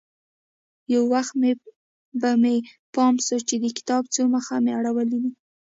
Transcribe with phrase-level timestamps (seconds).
[0.93, 1.33] يو وخت
[2.21, 2.55] به مې
[2.93, 5.31] پام سو چې د کتاب څو مخه مې اړولي دي.